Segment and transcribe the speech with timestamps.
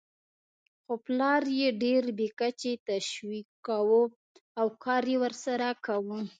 [0.83, 4.03] خو پلار یې ډېر بې کچې تشویقاوو
[4.59, 6.19] او کار یې ورسره کاوه.